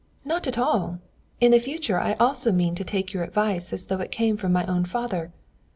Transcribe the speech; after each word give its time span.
"Not 0.25 0.47
at 0.47 0.57
all! 0.57 0.99
In 1.39 1.53
future 1.59 2.15
also 2.19 2.49
I 2.49 2.53
mean 2.55 2.73
to 2.73 2.83
take 2.83 3.13
your 3.13 3.21
advice 3.21 3.71
as 3.71 3.85
though 3.85 3.99
it 3.99 4.09
came 4.11 4.35
from 4.35 4.51
my 4.51 4.65
own 4.65 4.83
father. 4.83 5.31